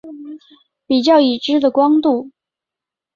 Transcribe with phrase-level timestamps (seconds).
[0.87, 2.31] 比较已知的光度。